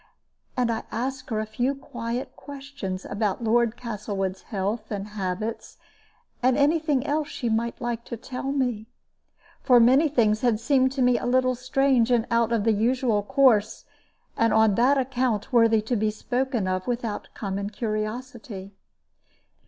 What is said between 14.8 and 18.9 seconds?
account worthy to be spoken of without common curiosity.